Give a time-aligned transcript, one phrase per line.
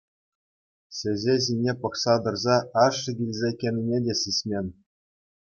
[0.95, 2.55] Çĕçĕ ҫине пӑхса тӑрса
[2.85, 4.67] ашшӗ килсе кӗнине те сисмен.